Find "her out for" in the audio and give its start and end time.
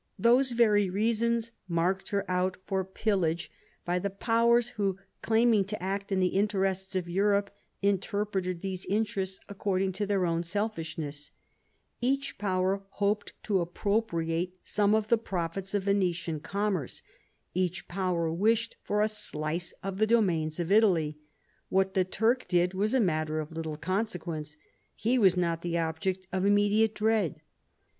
2.09-2.83